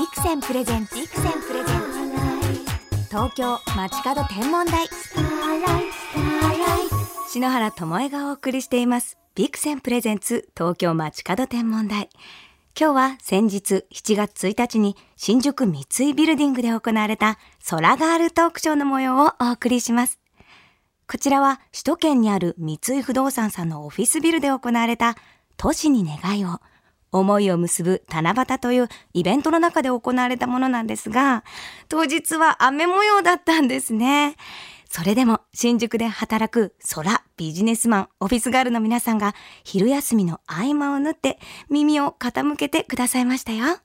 [0.00, 3.08] ビクセンプレゼンツビクセンプレゼンツ。
[3.10, 4.88] 東京街角天文台。
[7.28, 9.18] 篠原智恵がお送りしています。
[9.34, 12.08] ビクセンプレゼンツ東京街角天文台。
[12.74, 17.38] 今日は先日7月1日に新宿三井ビルディングで行われた
[17.68, 20.18] 空ガールトークショーの模様をお送りします。
[21.06, 25.16] こちらは首都圏にある三井不動産さんのオフィスビルで行われた
[25.58, 26.58] 都市に願いを。
[27.12, 31.44] 思いを結ぶ七夕というイベントの中で行われたものなんですが、
[31.88, 34.36] 当日は雨模様だったんですね。
[34.88, 43.78] それでも新宿で働く空ビジネスマンオフィスガールの皆さんが昼休みの合間を縫って耳を傾けてくださいましたよ。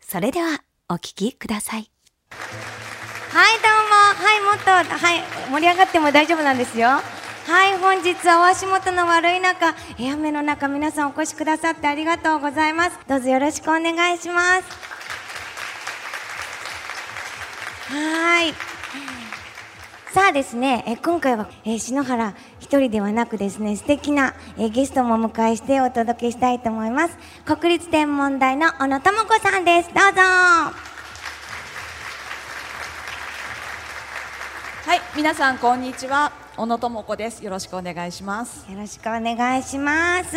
[0.00, 1.90] それではお聞きください。
[3.32, 5.22] はいどうもはいもっとはい
[5.52, 6.88] 盛り上がっても大丈夫なんですよ
[7.50, 14.68] はい本日はお足元の悪い中雨の中皆さんお越しくださってありがとうございますどうぞよろしくお願いします
[17.88, 18.52] はい
[20.12, 27.16] さあですね、え今回は、えー、篠原一人ではなくですね、素敵な、えー、ゲストもお迎えしてお届けしたいと思います。
[27.44, 29.88] 国立天文台の小野智子さんです。
[29.94, 30.20] どうぞ。
[30.20, 30.72] は
[34.96, 36.39] い、皆さんこんにちは。
[36.56, 37.44] 小野智子です。
[37.44, 38.70] よろしくお願いします。
[38.70, 40.36] よろしくお願いします。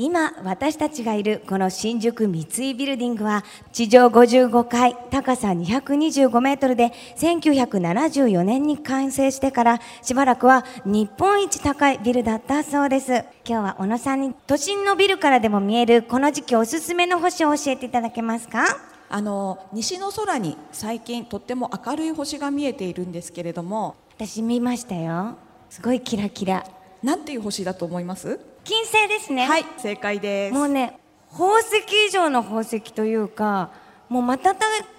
[0.00, 18.66] 今私たちがいるこの新宿三井ビルディングは地上55階高さ225メートルで1974年に完成してからしばらくは日本一高いビルだったそうです今日は小野さんに都心のビルからでも見えるこの時期おすすめの星を教えていただけますか？
[19.10, 23.96] あの西の空に最近とっても明るい星が見えているんですけれども。
[24.20, 25.36] 私見ましたよ。
[25.70, 26.66] すごいキラキラ。
[27.04, 28.40] なんていう星だと思います？
[28.64, 29.46] 金星ですね。
[29.46, 30.54] はい正解です。
[30.54, 30.98] もうね
[31.30, 33.70] 宝石以上の宝石というか
[34.08, 34.56] もう瞬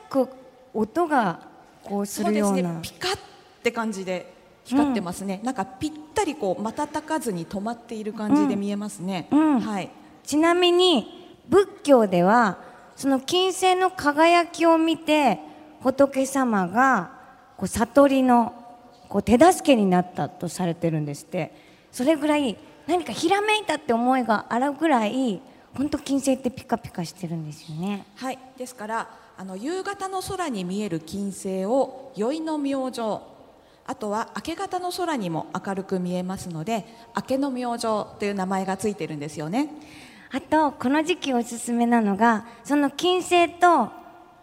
[0.10, 0.30] く
[0.74, 1.42] 音が
[1.84, 2.54] こうするような。
[2.54, 2.80] そうですね。
[2.82, 3.18] ピカっ
[3.62, 9.40] て感じで光ってますね、うん、なんかぴったりこう瞬かずに止まっている感じで見えますね、うん。
[9.40, 9.90] うん、はい。
[10.24, 12.60] ちなみに仏教では
[13.00, 15.40] その金星の輝きを見て
[15.80, 17.12] 仏様が
[17.56, 18.54] こう悟りの
[19.08, 21.70] こう手助けになったとされてるんですって。
[21.92, 25.42] それぐらい何かひらめいたって思いがあるぐらい
[25.74, 28.06] 本当金星ってピカピカしてるんですよね。
[28.16, 28.40] はい。
[28.58, 33.22] ですからあの夕方の空に見える金星を宵の明星
[33.86, 36.86] あとは明け方の空にも明るく見えますので
[37.16, 39.70] 明けの明星という名前がついてるんですよね。
[40.32, 43.90] あとこの時期おすすめなのがその金星と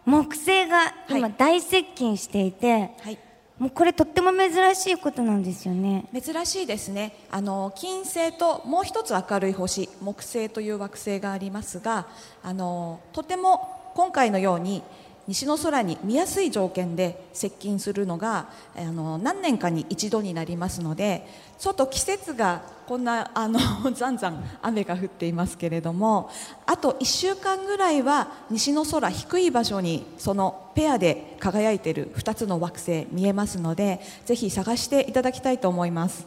[0.04, 3.18] 木星が今大接近していて、はいはい、
[3.58, 6.06] もうこれとっても珍しいことなんですよね。
[6.12, 7.26] 珍しいですね。
[7.30, 12.06] あの金星ともう一つ明るい星木星という惑星がありますが
[12.42, 14.82] あのとても今回のように
[15.28, 21.26] 西の空に見やすい条件で接近するのがあの何年かに一度になりますので
[21.58, 23.58] ちょっと季節がこんなあの
[23.92, 26.30] ざんざん雨が降っていますけれども
[26.64, 36.26] あと1週間ぐらいは西の空低い場所にそのペアで輝いている2つの惑星見えますのでぜひ探していただきたいと思います。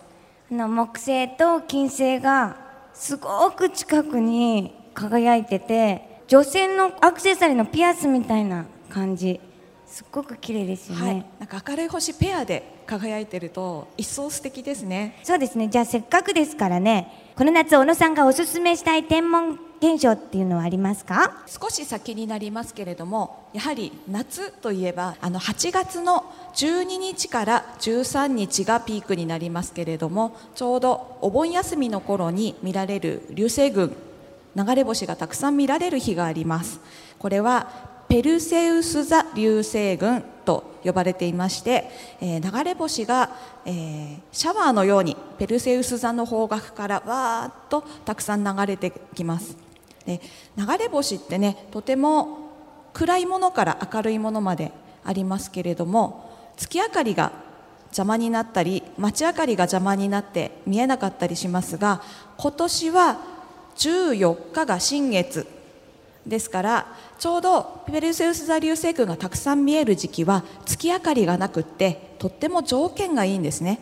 [0.51, 2.57] の木星と金星が
[2.93, 9.39] すごく近くに輝いてて女性のアクセサリーのピアスみたいな感じ。
[9.85, 15.19] すっごく綺麗ですよね、はい、なんか明るい星ペアで輝いてると一層素敵ですね。
[15.23, 15.67] そうですね。
[15.67, 21.43] じゃあせっかくですからねこの夏小野さんがおすすめしたい天文現象っていうのはありますか？
[21.47, 26.23] 少し先になりますけれどもやはり夏といえばあの8月の
[26.53, 33.95] 12日から13日がピークになりますけれどもちょうどお盆休みの頃に見られる流星群
[34.55, 36.79] 流れ星がたくさん見られる日があります。
[37.17, 41.85] これはペルセウス座流星群と呼ばれていまして、
[42.19, 43.29] えー、流れ星が、
[43.65, 49.55] えー、シャワーのようにペルセウス座の方角からわーっとたくさん流れてきます。
[50.07, 50.21] で
[50.57, 52.49] 流れ星ってねとても
[52.93, 54.71] 暗いものから明るいものまで
[55.05, 57.31] ありますけれども月明かりが
[57.89, 62.01] 邪魔になったり街明かりが邪魔になって見えなかったりしますが
[62.37, 63.19] 今年は
[63.75, 65.58] 14日が新月。
[66.27, 73.79] ですからちょうどペルセウス座流星群がたくさん見える時期は月明かりがなくってとっても条件がいいんですね。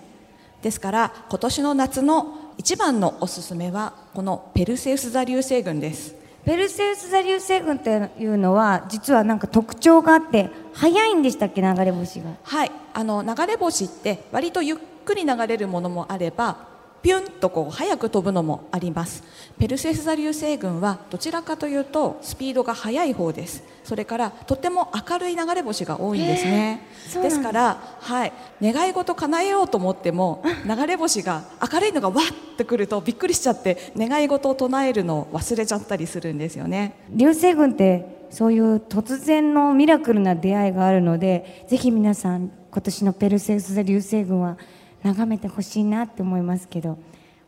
[0.62, 6.16] ですから今年の夏の一番のおすすめはこのペルセウス座流星群です。
[6.46, 12.32] ペルセウス座流星群っていうのは実はなんか特徴があって早いんでしたっけ流れ星が？
[12.44, 12.72] はい。
[12.94, 19.24] あの流れ星って割とゆっくり流れるものもあればピュンとこう早く飛ぶのもあります。
[19.60, 23.64] ペルセウス座流星群はどちらかというとスピードが速い方です。
[23.84, 26.82] それからとても明るい流れ星が多いんですね、
[27.16, 28.34] えー、ですからはい。
[28.62, 36.96] 願い事叶えようと思っても流れ星が明るいのがわっとくるとびっくりしちゃって願い事を唱えるのを忘れちゃったりするんですよね。
[37.10, 44.58] 流星群ってそういう突然のミラクルな出会いがあるのでぜひ皆さん今年のペルセウス座流星群は
[45.04, 46.98] 眺めてほしいなって思いますけど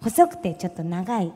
[0.02, 1.34] 細くてちょっと長い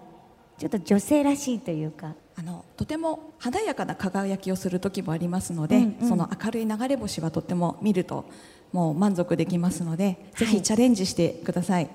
[0.57, 2.15] ちょっと女性らしいというか。
[2.35, 8.25] あのとても華やかな輝きをする時もありますので、うんうん、その明るい流れ星はとても見ると
[8.71, 11.89] もう満足できますので、はい、ぜひチャレンジしてください。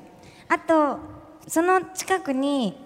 [0.49, 0.99] あと
[1.49, 2.77] その近くに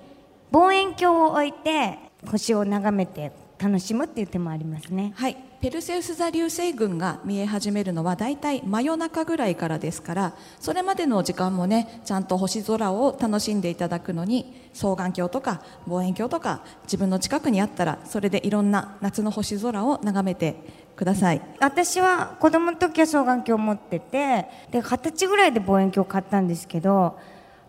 [0.50, 3.32] 望遠鏡を置いて星を眺めて
[3.62, 5.12] 楽しむっていう手もありますね。
[5.14, 5.36] はい。
[5.60, 20.56] ペルセウス座流星群が見え始めるのはだいたい真夜中ぐらいからですからそれまでの時間もねちゃんと星空を楽しんでいただくのに双眼鏡とか望遠鏡とか自分の近くにあったらそれでいろんな夏の星空を眺めて
[20.96, 21.40] ください。
[21.60, 27.20] 私は子供の時は双眼鏡を持っててで二十歳ぐらいで望遠鏡を買ったんですけど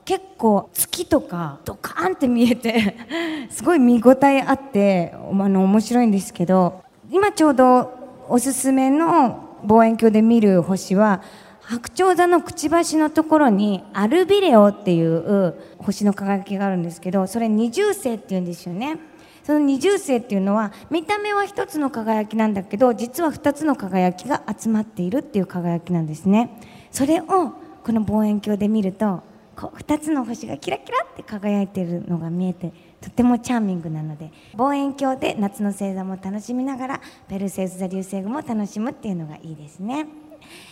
[0.05, 2.97] 結構月とかドカーンって見えて
[3.50, 7.91] すごい見応えあってあの面白いんですけど今ちょうど
[8.27, 11.21] おすすめの望遠鏡で見る星は
[11.61, 18.97] 白鳥座のくちばしのところにアルビレオっていう星の輝きがあるんですけどそれ二重星っていうんですよね。
[19.44, 26.57] その二重星っていうのは見た目は一つの輝きなんだけど実は二つの輝きが集まっているっていう輝きなんですね。
[26.91, 27.51] それを
[27.83, 29.21] この望遠鏡で見ると
[29.55, 40.07] こう2つの星がキラキラって輝いてるのが見えてとてもチャーミングなので望遠鏡で夏の星座も楽しみながらペルセウス座流星群も楽しむっていうのがいいですね。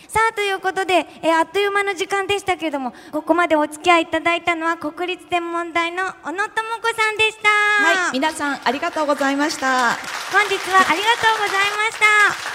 [0.06, 6.52] さあということで、えあっという間の時間でしたけれどもここまでお付き合いいただいたのは国立天文台の小野智
[6.82, 7.48] 子さんでした。
[7.48, 10.22] はい皆さんありがとうございました。
[10.32, 12.51] 本日はありがとうございました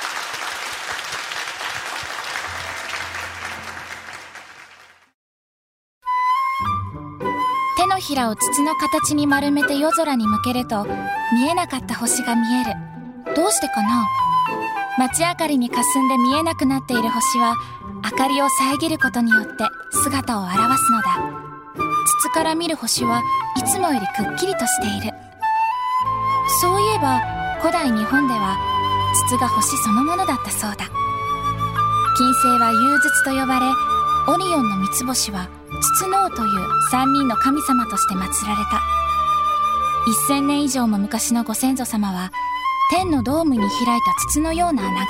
[7.98, 10.86] のひらを筒の形に丸めて夜空に向けると
[11.34, 12.76] 見えなかった星が見える。
[13.36, 14.06] どうしてかな？
[15.00, 17.56] 街明かりに霞んで見えなくなっている星は
[18.04, 21.08] 明かりを遮ることによって姿を現すのだ。
[22.22, 23.24] 筒から見る星は
[23.56, 25.18] いつもよりくっきりとしている。
[26.62, 27.20] そういえば
[27.62, 28.58] 古代日本では
[29.28, 30.86] 筒が星そのものだったそうだ。
[32.16, 33.66] 金星は融筒と呼ばれ
[34.28, 35.50] オリオンの三つ星は
[35.80, 38.82] 筒の王という三人の神様として祀られた。
[40.34, 42.32] 1000年以上も昔のご先祖様は
[42.90, 45.08] 天のドームに開いた筒のような穴が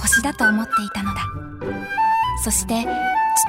[0.00, 1.20] 星だと思っていたのだ。
[2.42, 2.86] そして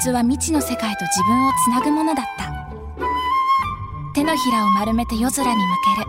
[0.01, 2.49] 筒は未知の世界と自分をつなぐものだった。
[4.13, 5.61] 手のひらを丸めて夜空に向
[5.95, 6.07] ける。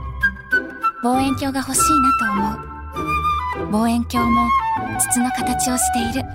[1.05, 3.71] 望遠鏡が欲しいなと思う。
[3.71, 4.49] 望遠鏡も
[4.99, 6.29] 筒の形をしている。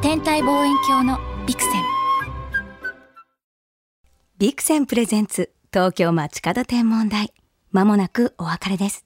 [0.00, 1.99] 天体望遠鏡のビクセン。
[4.40, 7.34] ビクセンプレゼンツ東京街角天文台。
[7.72, 9.04] まもなくお別れです。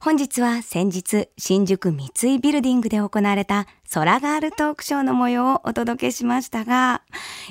[0.00, 7.02] 本日は先日新宿三井ビルディングで行われた空ガールトークショーの模様をお届けしましたが、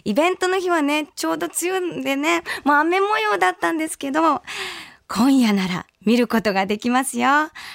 [0.03, 4.41] イベントの日はね、ちょうど梅雨でね、もう雨模様だったんですけど、
[5.13, 7.28] 今夜なら見ることができますよ。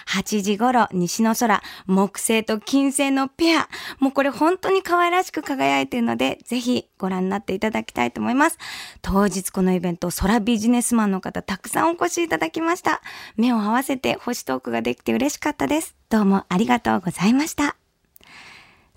[0.08, 3.68] 8時頃、西の空、木星と金星のペア。
[4.00, 8.56] もうこれ本当に可愛らしく輝いているので、ぜひご覧になっていただきたいと思います。
[9.02, 13.02] 当日このイベント、空ビジネスマンの方たくさんお越しいただきました。
[13.36, 15.94] 目を合わせて星トークができて嬉しかったです。
[16.08, 17.76] どうもありがとうございました。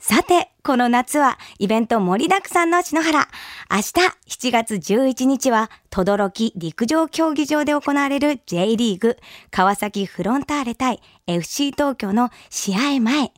[0.10, 3.28] さて、この夏はイベント盛りだくさんの篠原。
[3.70, 9.18] 明日7月11日は、轟陸上競技場で行われる J リーグ
[9.52, 13.32] 川崎フロンターレ対 FC 東京の試合前。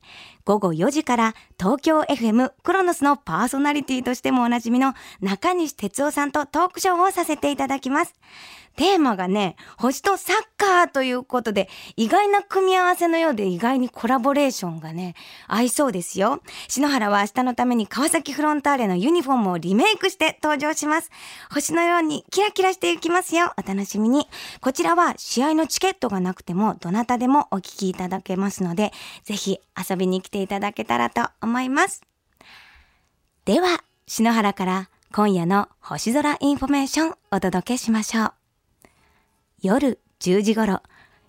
[0.46, 8.16] 午後4時から東京 FM クロノスのパーソナリティとしてもおなじみの中西哲夫さんとトークショーをさせていただきます。
[8.78, 15.14] テーマがね、星とサッカーということで、意外な組み合わせのようで意外にコラボレーションがね、
[15.48, 16.42] 合いそうですよ。
[16.68, 21.12] 篠原は明日のために川崎フロンターレのユニフォームをリメイクして登場します。
[21.54, 23.54] 星のようにキラキラしていきますよ。
[23.58, 24.28] お楽しみに。
[24.62, 31.51] こちらは試合のチケットがなくても、どなたでもお聞きいただけますので、ぜひ遊びに来ていただけたらと思います。
[31.52, 32.02] 思います
[33.44, 38.34] では、篠原から今夜の星空インフォメーションお届けしましょう。
[39.62, 40.82] 夜10時頃、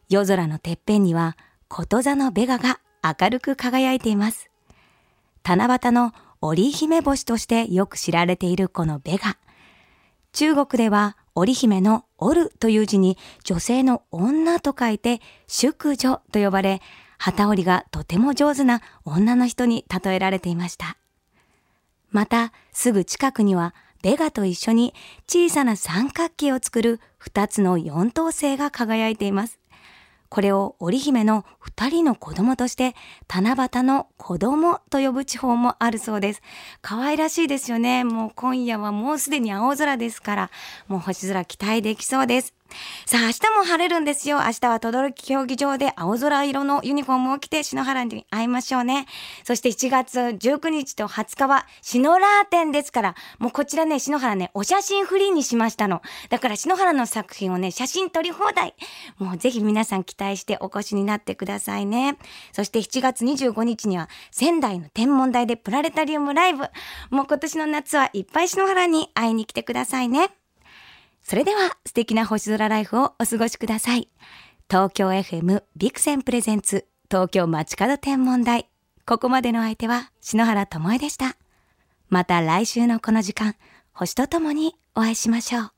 [0.08, 1.36] 夜空のてっぺんには、
[1.68, 4.50] こと座のベガが明るく輝いています。
[5.42, 9.38] 七夕の織姫星としてよく知られているこのベガ。
[10.32, 16.82] 中国では織姫の織るという字に女性の女と書いて淑女と呼ばれ、
[17.24, 20.96] 旗織りがとても上手な女の人に例えられていました。
[22.10, 24.92] また、すぐ近くにはベガと一緒に
[25.28, 29.60] 小さな三角形を作る二つの四等星が輝いています。
[30.30, 32.96] これを織姫の二人の子供として
[33.28, 36.42] 七夕の子供と呼ぶ地方もあるそうです。
[36.80, 38.02] 可愛らしいですよね。
[38.02, 40.50] もう今夜はもうすでに青空ですから、
[40.88, 42.52] もう星空期待できそうです。
[43.06, 44.38] さあ、明日も晴れるんですよ。
[44.38, 49.06] 明日は轟競技場で青空色のユニフォームを着て篠原に会いましょうね。
[49.44, 56.02] そして7月19日と20日は篠ラー展ですから、もうこちらね、篠原ね、お写真フリーにしましたの。
[56.30, 58.74] だから篠原の作品をね、写真撮り放題。
[59.18, 62.16] もうぜひ皆さん期待してお越しになってくださいね。
[62.52, 66.68] そして7月25日には仙台の天文台でプラネタリウムライブ。
[67.10, 70.41] もう今年の夏はいっぱい篠原に会いに来てくださいね。
[71.22, 74.08] それでは素敵な星空ライフをお過ごしください。
[74.68, 78.68] 東京 FM ビクセンプレゼンツ東京街角天文台。
[79.04, 81.36] ここまでの相手は篠原智恵でした。
[82.08, 83.54] また来週のこの時間、
[83.92, 85.72] 星とともにお会いしましょう。